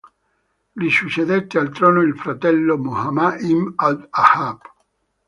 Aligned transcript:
Gli 0.71 0.89
succedette 0.89 1.59
al 1.59 1.69
trono 1.69 2.01
il 2.01 2.17
fratello 2.17 2.75
Muhammad 2.75 3.39
ibn 3.41 3.71
Abd 3.75 4.05
Al-Haqq. 4.09 4.67